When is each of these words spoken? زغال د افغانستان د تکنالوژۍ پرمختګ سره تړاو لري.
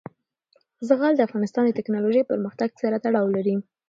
زغال 0.87 1.13
د 1.15 1.21
افغانستان 1.27 1.63
د 1.67 1.71
تکنالوژۍ 1.79 2.21
پرمختګ 2.31 2.69
سره 2.81 3.01
تړاو 3.05 3.33
لري. 3.35 3.55